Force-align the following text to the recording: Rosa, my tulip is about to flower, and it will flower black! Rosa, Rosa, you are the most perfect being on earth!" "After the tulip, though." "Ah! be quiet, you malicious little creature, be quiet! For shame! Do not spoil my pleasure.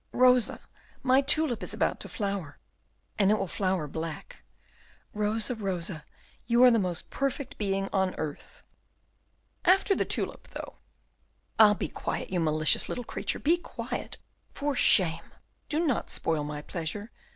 Rosa, 0.13 0.59
my 1.03 1.21
tulip 1.21 1.61
is 1.61 1.75
about 1.75 1.99
to 1.99 2.09
flower, 2.09 2.57
and 3.19 3.29
it 3.29 3.35
will 3.37 3.47
flower 3.47 3.85
black! 3.87 4.41
Rosa, 5.13 5.53
Rosa, 5.53 6.03
you 6.47 6.63
are 6.63 6.71
the 6.71 6.79
most 6.79 7.11
perfect 7.11 7.55
being 7.59 7.87
on 7.93 8.15
earth!" 8.15 8.63
"After 9.63 9.95
the 9.95 10.03
tulip, 10.03 10.47
though." 10.55 10.77
"Ah! 11.59 11.75
be 11.75 11.87
quiet, 11.87 12.31
you 12.31 12.39
malicious 12.39 12.89
little 12.89 13.03
creature, 13.03 13.37
be 13.37 13.57
quiet! 13.57 14.17
For 14.55 14.73
shame! 14.75 15.33
Do 15.69 15.79
not 15.79 16.09
spoil 16.09 16.43
my 16.43 16.63
pleasure. 16.63 17.11